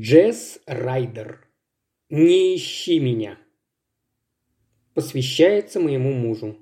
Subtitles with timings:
[0.00, 1.46] Джесс Райдер.
[2.08, 3.36] Не ищи меня.
[4.94, 6.56] Посвящается моему мужу.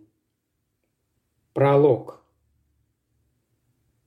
[1.53, 2.25] Пролог.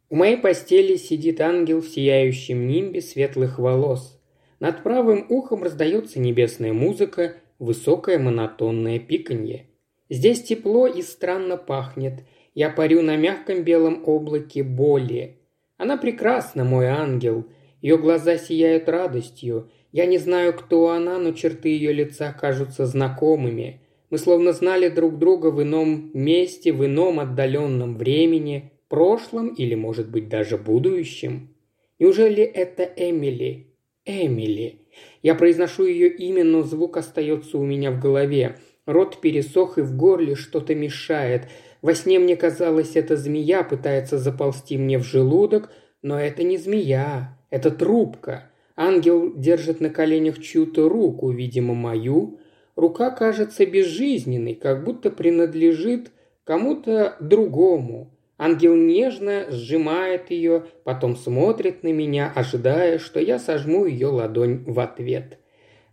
[0.09, 4.21] У моей постели сидит ангел в сияющем нимбе светлых волос.
[4.59, 9.67] Над правым ухом раздается небесная музыка, высокое монотонное пиканье.
[10.09, 12.25] Здесь тепло и странно пахнет.
[12.53, 15.37] Я парю на мягком белом облаке боли.
[15.77, 17.45] Она прекрасна, мой ангел–
[17.81, 19.69] ее глаза сияют радостью.
[19.91, 23.81] Я не знаю, кто она, но черты ее лица кажутся знакомыми.
[24.09, 30.09] Мы словно знали друг друга в ином месте, в ином отдаленном времени, прошлом или, может
[30.09, 31.55] быть, даже будущем.
[31.97, 33.67] Неужели это Эмили?
[34.05, 34.79] Эмили.
[35.21, 38.57] Я произношу ее имя, но звук остается у меня в голове.
[38.85, 41.47] Рот пересох и в горле что-то мешает.
[41.81, 47.37] Во сне мне казалось, эта змея пытается заползти мне в желудок, но это не змея.
[47.51, 48.49] Это трубка.
[48.75, 52.39] Ангел держит на коленях чью-то руку, видимо, мою.
[52.75, 56.11] Рука кажется безжизненной, как будто принадлежит
[56.45, 58.09] кому-то другому.
[58.37, 64.79] Ангел нежно сжимает ее, потом смотрит на меня, ожидая, что я сожму ее ладонь в
[64.79, 65.37] ответ.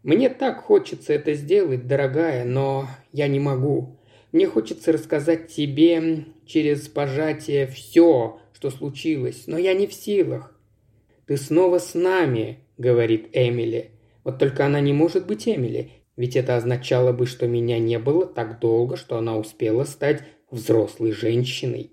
[0.03, 3.99] Мне так хочется это сделать, дорогая, но я не могу.
[4.33, 10.58] Мне хочется рассказать тебе через пожатие все, что случилось, но я не в силах.
[11.29, 13.91] «Ты снова с нами»,— говорит Эмили.
[14.25, 18.25] Вот только она не может быть Эмили, ведь это означало бы, что меня не было
[18.25, 21.93] так долго, что она успела стать взрослой женщиной.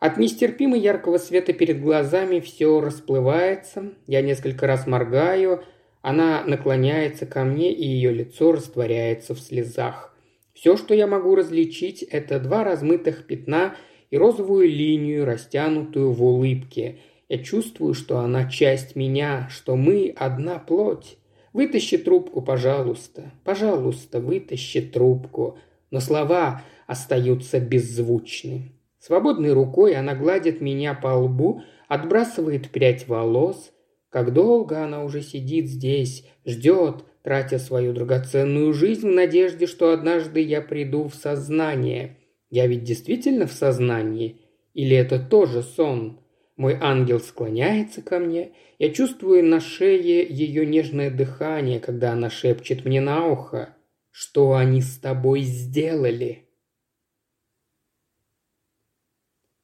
[0.00, 5.64] От нестерпимо яркого света перед глазами все расплывается, я несколько раз моргаю,
[6.02, 10.14] она наклоняется ко мне, и ее лицо растворяется в слезах.
[10.52, 13.76] Все, что я могу различить, это два размытых пятна
[14.10, 16.98] и розовую линию, растянутую в улыбке–
[17.32, 21.16] я чувствую, что она часть меня, что мы одна плоть.
[21.54, 23.32] Вытащи трубку, пожалуйста.
[23.42, 25.56] Пожалуйста, вытащи трубку.
[25.90, 28.72] Но слова остаются беззвучны.
[28.98, 33.72] Свободной рукой она гладит меня по лбу, отбрасывает прядь волос.
[34.10, 40.40] Как долго она уже сидит здесь, ждет, тратя свою драгоценную жизнь в надежде, что однажды
[40.40, 42.18] я приду в сознание.
[42.50, 44.42] Я ведь действительно в сознании?
[44.74, 46.18] Или это тоже сон?
[46.56, 48.52] Мой ангел склоняется ко мне.
[48.78, 53.76] Я чувствую на шее ее нежное дыхание, когда она шепчет мне на ухо.
[54.10, 56.48] Что они с тобой сделали?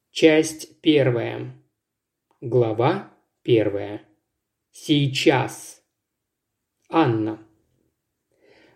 [0.09, 1.53] Часть первая.
[2.41, 3.13] Глава
[3.43, 4.01] первая.
[4.71, 5.83] Сейчас.
[6.89, 7.39] Анна.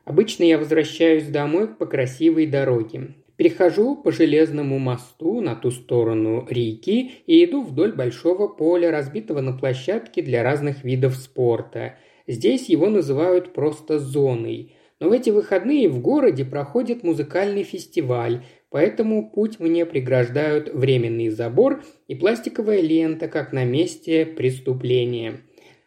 [0.06, 3.16] Обычно я возвращаюсь домой по красивой дороге.
[3.44, 9.52] Перехожу по железному мосту на ту сторону реки и иду вдоль большого поля, разбитого на
[9.52, 11.98] площадке для разных видов спорта.
[12.26, 14.72] Здесь его называют просто зоной.
[15.02, 21.84] Но в эти выходные в городе проходит музыкальный фестиваль, поэтому путь мне преграждают временный забор
[22.08, 25.42] и пластиковая лента, как на месте преступления.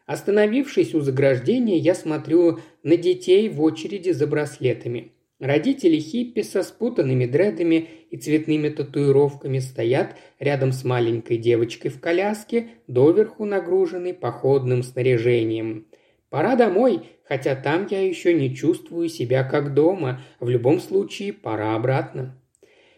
[0.04, 7.26] Остановившись у заграждения, я смотрю на детей в очереди за браслетами– Родители хиппи со спутанными
[7.26, 15.88] дредами и цветными татуировками стоят рядом с маленькой девочкой в коляске, доверху нагруженной походным снаряжением.
[16.30, 20.22] Пора домой, хотя там я еще не чувствую себя как дома.
[20.40, 22.40] В любом случае, пора обратно.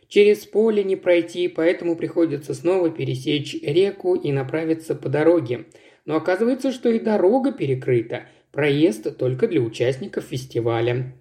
[0.06, 5.66] Через поле не пройти, поэтому приходится снова пересечь реку и направиться по дороге.
[6.06, 8.22] Но оказывается, что и дорога перекрыта.
[8.52, 11.12] Проезд только для участников фестиваля.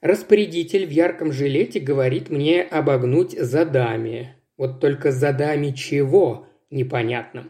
[0.00, 4.36] Распорядитель в ярком жилете говорит мне обогнуть задами.
[4.56, 6.46] Вот только задами чего?
[6.70, 7.48] Непонятно.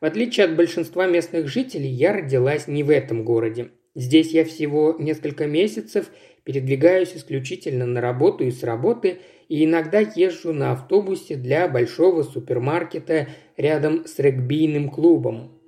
[0.00, 3.72] В отличие от большинства местных жителей, я родилась не в этом городе.
[3.94, 6.10] Здесь я всего несколько месяцев
[6.44, 9.18] передвигаюсь исключительно на работу и с работы,
[9.48, 13.28] и иногда езжу на автобусе для большого супермаркета
[13.58, 15.59] рядом с регбийным клубом.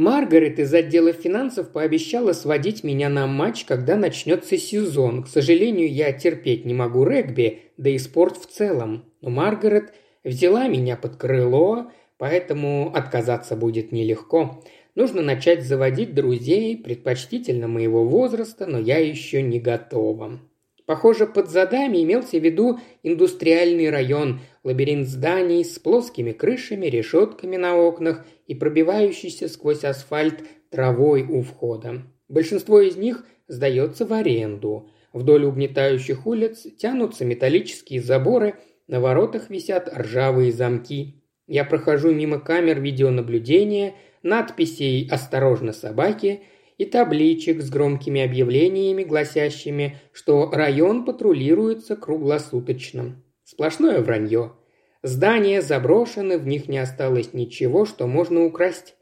[0.00, 5.24] Маргарет из отдела финансов пообещала сводить меня на матч, когда начнется сезон.
[5.24, 9.04] К сожалению, я терпеть не могу регби, да и спорт в целом.
[9.20, 9.92] Но Маргарет
[10.24, 14.64] взяла меня под крыло, поэтому отказаться будет нелегко.
[14.94, 20.40] Нужно начать заводить друзей, предпочтительно моего возраста, но я еще не готова.
[20.86, 27.76] Похоже, под задами имелся в виду индустриальный район, лабиринт зданий с плоскими крышами, решетками на
[27.76, 32.02] окнах и пробивающийся сквозь асфальт травой у входа.
[32.28, 34.90] Большинство из них сдается в аренду.
[35.12, 38.54] Вдоль угнетающих улиц тянутся металлические заборы,
[38.86, 41.22] на воротах висят ржавые замки.
[41.46, 46.42] Я прохожу мимо камер видеонаблюдения, надписей «Осторожно, собаки»
[46.78, 53.22] и табличек с громкими объявлениями, гласящими, что район патрулируется круглосуточно.
[53.50, 54.52] Сплошное вранье.
[55.02, 58.94] Здания заброшены, в них не осталось ничего, что можно украсть.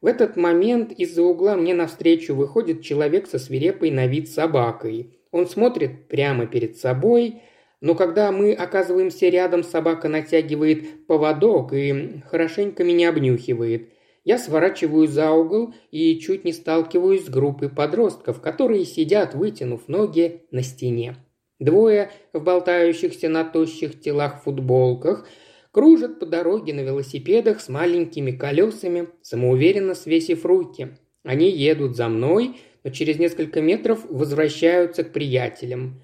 [0.00, 5.18] В этот момент из-за угла мне навстречу выходит человек со свирепой на вид собакой.
[5.32, 7.42] Он смотрит прямо перед собой,
[7.80, 13.88] но когда мы оказываемся рядом, собака натягивает поводок и хорошенько меня обнюхивает.
[14.22, 20.42] Я сворачиваю за угол и чуть не сталкиваюсь с группой подростков, которые сидят, вытянув ноги
[20.52, 21.16] на стене.
[21.58, 25.26] Двое в болтающихся на тощих телах футболках
[25.72, 30.96] кружат по дороге на велосипедах с маленькими колесами, самоуверенно свесив руки.
[31.22, 36.00] Они едут за мной, но через несколько метров возвращаются к приятелям.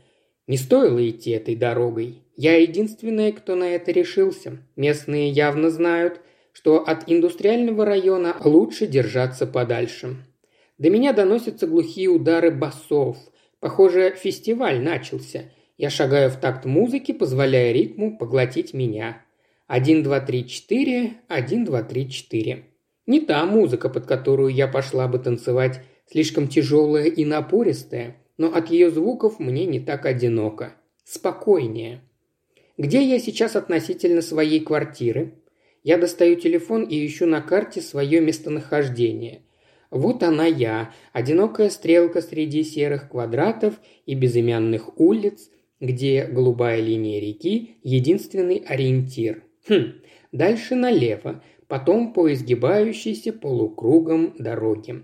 [0.46, 2.22] Не стоило идти этой дорогой.
[2.36, 4.58] Я единственная, кто на это решился.
[4.74, 6.20] Местные явно знают,
[6.52, 10.16] что от индустриального района лучше держаться подальше.
[10.78, 13.16] До меня доносятся глухие удары басов.
[13.62, 15.44] Похоже, фестиваль начался.
[15.78, 19.24] Я шагаю в такт музыки, позволяя ритму поглотить меня.
[19.66, 22.64] Один, два, три, четыре, один, два, три, четыре.
[23.06, 25.80] Не та музыка, под которую я пошла бы танцевать,
[26.10, 30.74] слишком тяжелая и напористая– но от ее звуков мне не так одиноко.
[31.04, 32.00] Спокойнее.
[32.78, 35.34] Где я сейчас относительно своей квартиры?
[35.84, 39.42] Я достаю телефон и ищу на карте свое местонахождение.
[39.92, 43.74] Вот она я, одинокая стрелка среди серых квадратов
[44.06, 45.50] и безымянных улиц,
[45.80, 49.44] где голубая линия реки– единственный ориентир.
[49.68, 50.00] Хм,
[50.32, 55.02] дальше налево, потом по изгибающейся полукругом дороги.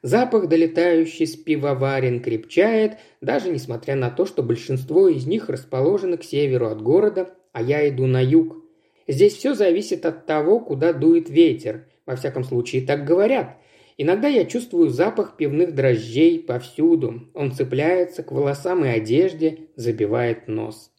[0.00, 6.24] Запах, долетающий с пивоварен, крепчает, даже несмотря на то, что большинство из них расположено к
[6.24, 8.64] северу от города, а я иду на юг.
[9.06, 11.84] Здесь все зависит от того, куда дует ветер.
[12.06, 13.58] Во всяком случае, так говорят.
[14.02, 17.28] Иногда я чувствую запах пивных дрожжей повсюду.
[17.34, 20.90] Он цепляется к волосам и одежде, забивает нос.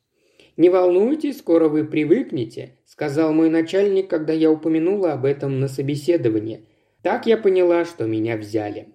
[0.55, 6.65] «Не волнуйтесь, скоро вы привыкнете»,– сказал мой начальник, когда я упомянула об этом на собеседовании.
[7.01, 8.87] Так я поняла, что меня взяли.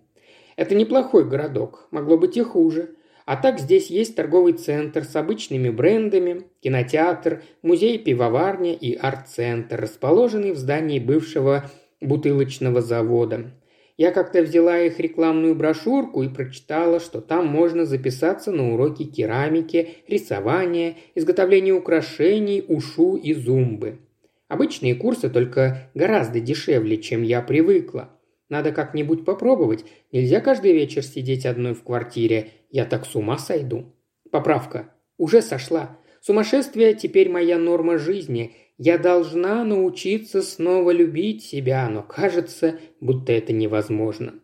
[0.57, 2.95] Это неплохой городок, могло быть и хуже.
[3.27, 10.57] А так здесь есть торговый центр с обычными брендами, кинотеатр, музей-пивоварня и арт-центр, расположенный в
[10.57, 11.71] здании бывшего
[12.01, 13.53] бутылочного завода.
[13.99, 19.97] Я как-то взяла их рекламную брошюрку и прочитала, что там можно записаться на уроки керамики,
[20.07, 23.99] рисования, изготовления украшений, ушу и зумбы.
[24.47, 28.11] Обычные курсы только гораздо дешевле, чем я привыкла.
[28.49, 29.85] Надо как-нибудь попробовать.
[30.13, 32.53] Нельзя каждый вечер сидеть одной в квартире.
[32.71, 33.93] Я так с ума сойду.
[34.31, 34.95] Поправка.
[35.19, 35.99] Уже сошла.
[36.21, 38.55] Сумасшествие теперь моя норма жизни.
[38.79, 44.35] Я должна научиться снова любить себя, но кажется, будто это невозможно.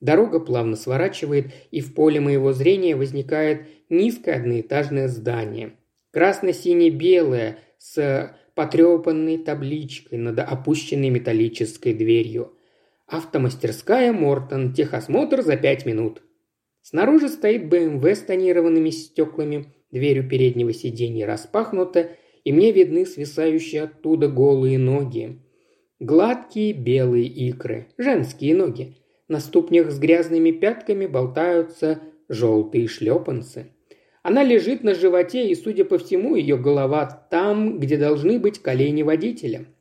[0.00, 5.74] Дорога плавно сворачивает, и в поле моего зрения возникает низкое одноэтажное здание.
[6.10, 12.56] Красно-сине-белое, с потрепанной табличкой над опущенной металлической дверью–
[13.12, 14.72] Автомастерская Мортон.
[14.72, 16.22] Техосмотр за пять минут.
[16.80, 19.66] Снаружи стоит БМВ с тонированными стеклами.
[19.90, 22.12] Дверь у переднего сиденья распахнута,
[22.44, 25.38] и мне видны свисающие оттуда голые ноги.
[26.00, 27.88] Гладкие белые икры.
[27.98, 28.96] Женские ноги.
[29.28, 33.72] На ступнях с грязными пятками болтаются желтые шлепанцы.
[34.22, 39.02] Она лежит на животе, и, судя по всему, ее голова там, где должны быть колени
[39.02, 39.66] водителя–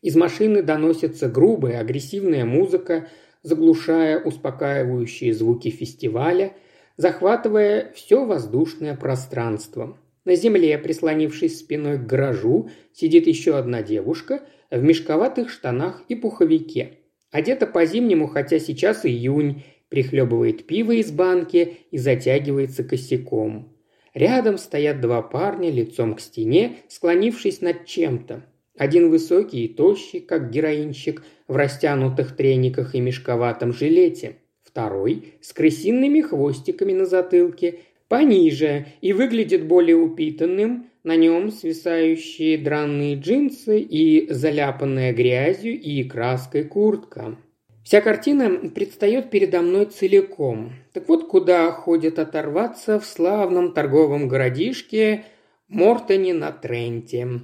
[0.00, 3.08] из машины доносится грубая, агрессивная музыка,
[3.42, 6.54] заглушая успокаивающие звуки фестиваля,
[6.96, 9.98] захватывая все воздушное пространство.
[10.28, 16.98] На земле, прислонившись спиной к гаражу, сидит еще одна девушка в мешковатых штанах и пуховике.
[17.30, 23.74] Одета по-зимнему, хотя сейчас июнь, прихлебывает пиво из банки и затягивается косяком.
[24.12, 28.44] Рядом стоят два парня лицом к стене, склонившись над чем-то.
[28.76, 34.36] Один высокий и тощий, как героинщик, в растянутых трениках и мешковатом жилете.
[34.62, 43.16] Второй с крысиными хвостиками на затылке, пониже и выглядит более упитанным, на нем свисающие дранные
[43.16, 47.36] джинсы и заляпанная грязью и краской куртка.
[47.82, 50.72] Вся картина предстает передо мной целиком.
[50.92, 55.24] Так вот, куда ходят оторваться в славном торговом городишке
[55.68, 57.40] Мортоне на Тренте.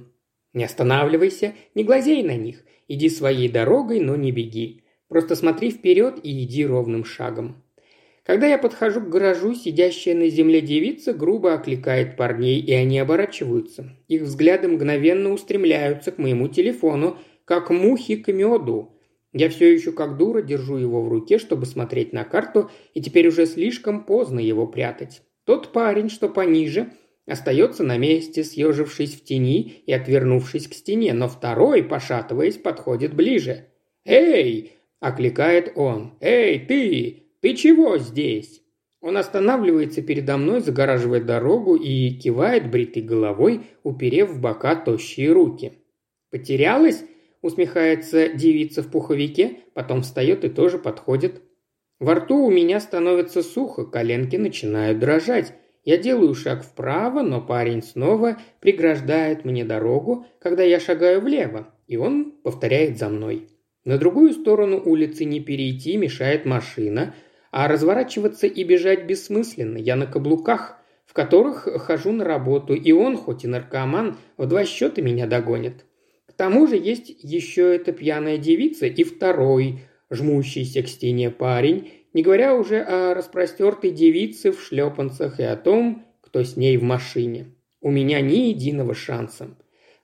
[0.53, 2.63] Не останавливайся, не глазей на них.
[2.87, 4.83] Иди своей дорогой, но не беги.
[5.07, 7.63] Просто смотри вперед и иди ровным шагом.
[8.25, 13.95] Когда я подхожу к гаражу, сидящая на земле девица грубо окликает парней, и они оборачиваются.
[14.07, 18.97] Их взгляды мгновенно устремляются к моему телефону, как мухи к меду.
[19.31, 23.27] Я все еще как дура держу его в руке, чтобы смотреть на карту, и теперь
[23.27, 25.21] уже слишком поздно его прятать.
[25.43, 26.89] Тот парень, что пониже,
[27.27, 33.67] остается на месте, съежившись в тени и отвернувшись к стене, но второй, пошатываясь, подходит ближе.
[34.03, 36.17] «Эй!»– окликает он.
[36.21, 37.24] «Эй, ты!
[37.45, 38.63] Ты чего здесь?»
[39.01, 45.73] Он останавливается передо мной, загораживает дорогу и кивает бритой головой, уперев в бока тощие руки.
[46.31, 47.03] «Потерялась?»–
[47.43, 51.43] усмехается девица в пуховике, потом встает и тоже подходит.
[51.99, 55.53] Во рту у меня становится сухо, коленки начинают дрожать.
[55.83, 61.95] Я делаю шаг вправо, но парень снова преграждает мне дорогу, когда я шагаю влево, и
[61.95, 63.49] он повторяет за мной.
[63.85, 67.13] На другую сторону улицы не перейти мешает машина,
[67.55, 69.77] а разворачиваться и бежать бессмысленно.
[69.77, 74.65] Я на каблуках, в которых хожу на работу, и он, хоть и наркоман, в два
[74.65, 75.85] счета меня догонит.
[76.25, 82.23] К тому же есть еще эта пьяная девица и второй, жмущийся к стене парень, не
[82.23, 87.55] говоря уже о распростертой девице в шлепанцах и о том, кто с ней в машине.
[87.79, 89.55] У меня ни единого шанса.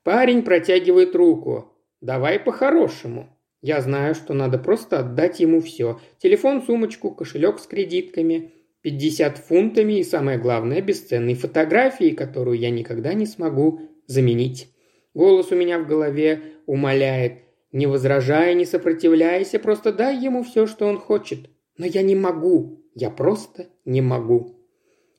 [0.04, 1.68] Парень протягивает руку.
[2.00, 3.38] «Давай по-хорошему».
[3.62, 6.00] Я знаю, что надо просто отдать ему все.
[6.18, 8.52] Телефон, сумочку, кошелек с кредитками,
[8.82, 14.70] 50 фунтами и, самое главное, бесценные фотографии, которую я никогда не смогу заменить.
[15.14, 17.44] Голос у меня в голове умоляет.
[17.72, 21.50] Не возражай, не сопротивляйся, просто дай ему все, что он хочет.
[21.78, 22.84] Но я не могу.
[22.96, 24.58] Я просто не могу.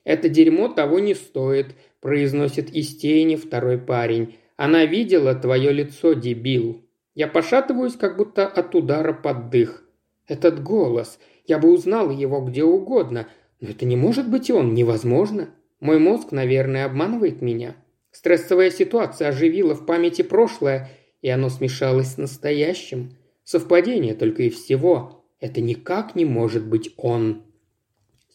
[0.03, 4.35] Это дерьмо того не стоит, произносит из тени второй парень.
[4.57, 6.82] Она видела твое лицо, дебил.
[7.15, 9.83] Я пошатываюсь, как будто от удара под дых.
[10.27, 11.19] Этот голос.
[11.45, 13.27] Я бы узнал его где угодно.
[13.59, 14.73] Но это не может быть он.
[14.73, 15.49] Невозможно.
[15.79, 17.75] Мой мозг, наверное, обманывает меня.
[18.11, 20.89] Стрессовая ситуация оживила в памяти прошлое,
[21.21, 23.17] и оно смешалось с настоящим.
[23.43, 25.25] Совпадение только и всего.
[25.39, 27.43] Это никак не может быть он.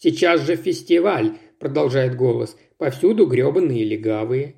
[0.00, 2.56] «Сейчас же фестиваль»,– продолжает голос.
[2.76, 4.56] «Повсюду гребаные легавые».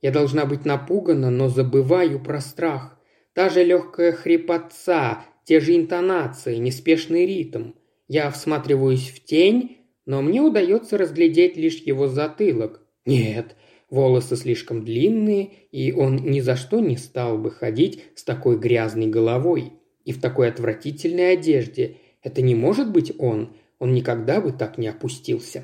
[0.00, 2.97] Я должна быть напугана, но забываю про страх.
[3.38, 7.70] Та же легкая хрипотца, те же интонации, неспешный ритм.
[8.08, 9.76] Я всматриваюсь в тень,
[10.06, 12.82] но мне удается разглядеть лишь его затылок.
[13.06, 13.54] Нет,
[13.90, 19.06] волосы слишком длинные, и он ни за что не стал бы ходить с такой грязной
[19.06, 21.98] головой и в такой отвратительной одежде.
[22.24, 23.54] Это не может быть он.
[23.78, 25.62] Он никогда бы так не опустился.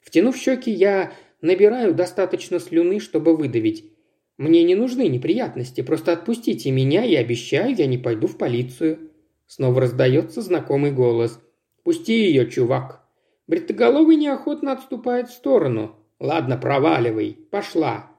[0.00, 3.93] Втянув щеки, я набираю достаточно слюны, чтобы выдавить.
[4.36, 9.10] Мне не нужны неприятности, просто отпустите меня и обещаю, я не пойду в полицию».
[9.46, 11.40] Снова раздается знакомый голос.
[11.84, 13.02] «Пусти ее, чувак».
[13.46, 15.96] Бритоголовый неохотно отступает в сторону.
[16.18, 17.38] «Ладно, проваливай.
[17.50, 18.10] Пошла».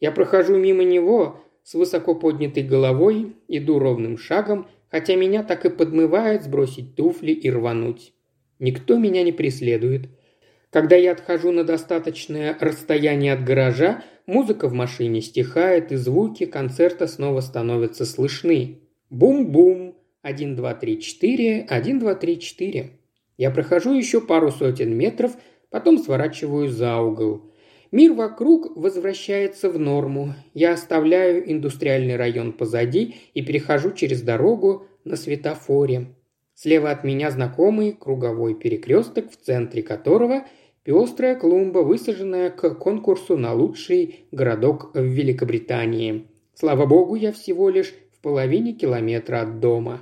[0.00, 5.70] Я прохожу мимо него с высоко поднятой головой, иду ровным шагом, хотя меня так и
[5.70, 8.12] подмывает сбросить туфли и рвануть.
[8.58, 10.08] Никто меня не преследует.
[10.70, 17.06] Когда я отхожу на достаточное расстояние от гаража, музыка в машине стихает, и звуки концерта
[17.06, 18.80] снова становятся слышны.
[19.10, 22.98] Бум-бум, один, два, три, четыре, один, два, три, четыре.
[23.36, 25.32] Я прохожу еще пару сотен метров,
[25.70, 27.52] потом сворачиваю за угол.
[27.90, 30.34] Мир вокруг возвращается в норму.
[30.54, 36.14] Я оставляю индустриальный район позади и перехожу через дорогу на светофоре.
[36.54, 40.46] Слева от меня знакомый круговой перекресток, в центре которого
[40.84, 46.26] пестрая клумба, высаженная к конкурсу на лучший городок в Великобритании.
[46.54, 50.00] Слава богу, я всего лишь в половине километра от дома.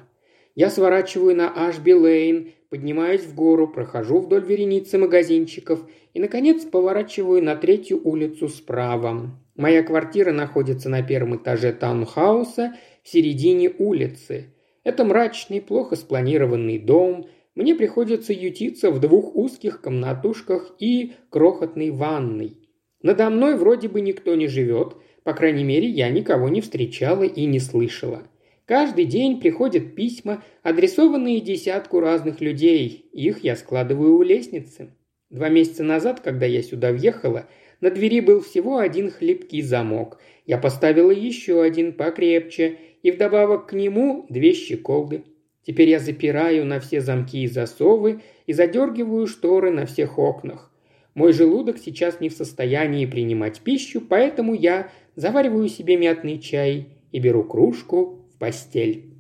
[0.54, 5.80] Я сворачиваю на Ашби-Лейн, поднимаюсь в гору, прохожу вдоль вереницы магазинчиков
[6.12, 9.30] и, наконец, поворачиваю на третью улицу справа.
[9.56, 14.54] Моя квартира находится на первом этаже таунхауса в середине улицы.
[14.84, 17.26] Это мрачный, плохо спланированный дом.
[17.60, 22.56] Мне приходится ютиться в двух узких комнатушках и крохотной ванной.
[23.02, 27.44] Надо мной вроде бы никто не живет, по крайней мере, я никого не встречала и
[27.44, 28.22] не слышала.
[28.64, 33.10] Каждый день приходят письма, адресованные десятку разных людей.
[33.12, 34.96] Их я складываю у лестницы.
[35.28, 37.44] Два месяца назад, когда я сюда въехала,
[37.82, 40.18] на двери был всего один хлипкий замок.
[40.46, 45.24] Я поставила еще один покрепче, и вдобавок к нему две щеколды.
[45.70, 50.68] Теперь я запираю на все замки и засовы и задергиваю шторы на всех окнах.
[51.14, 57.20] Мой желудок сейчас не в состоянии принимать пищу, поэтому я завариваю себе мятный чай и
[57.20, 59.14] беру кружку постель.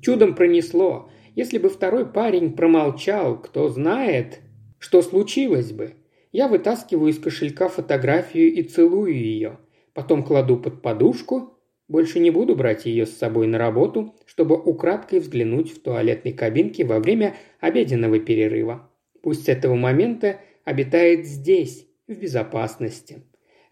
[0.00, 1.10] Чудом пронесло.
[1.34, 4.42] Если бы второй парень промолчал, кто знает,
[4.78, 5.94] что случилось бы.
[6.30, 9.58] Я вытаскиваю из кошелька фотографию и целую ее.
[9.92, 11.53] Потом кладу под подушку.
[11.88, 16.84] Больше не буду брать ее с собой на работу, чтобы украдкой взглянуть в туалетной кабинке
[16.84, 18.90] во время обеденного перерыва.
[19.22, 23.22] Пусть с этого момента обитает здесь, в безопасности.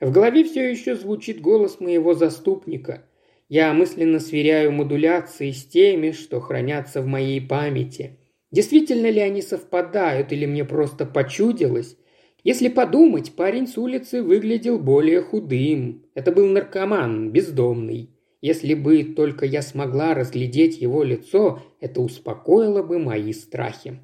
[0.00, 3.04] В голове все еще звучит голос моего заступника.
[3.48, 8.18] Я мысленно сверяю модуляции с теми, что хранятся в моей памяти.
[8.50, 11.96] Действительно ли они совпадают или мне просто почудилось?
[12.44, 16.04] Если подумать, парень с улицы выглядел более худым.
[16.14, 18.10] Это был наркоман, бездомный.
[18.40, 24.00] Если бы только я смогла разглядеть его лицо, это успокоило бы мои страхи.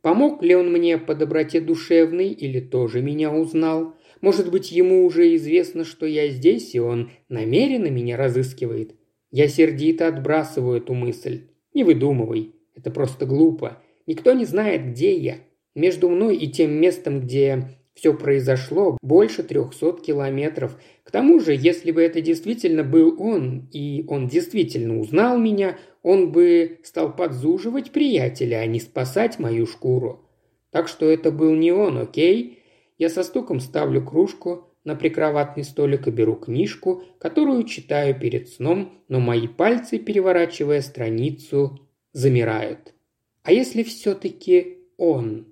[0.00, 3.94] Помог ли он мне по доброте душевной или тоже меня узнал?
[4.20, 8.96] Может быть, ему уже известно, что я здесь, и он намеренно меня разыскивает?
[9.30, 11.42] Я сердито отбрасываю эту мысль.
[11.72, 12.56] Не выдумывай.
[12.74, 13.80] Это просто глупо.
[14.06, 15.36] Никто не знает, где я.
[15.74, 20.76] Между мной и тем местом, где все произошло, больше трехсот километров.
[21.04, 26.32] К тому же, если бы это действительно был он, и он действительно узнал меня, он
[26.32, 30.28] бы стал подзуживать приятеля, а не спасать мою шкуру.
[30.70, 32.58] Так что это был не он, окей?
[32.98, 39.02] Я со стуком ставлю кружку на прикроватный столик и беру книжку, которую читаю перед сном,
[39.08, 41.78] но мои пальцы, переворачивая страницу,
[42.12, 42.94] замирают.
[43.42, 45.51] А если все-таки он?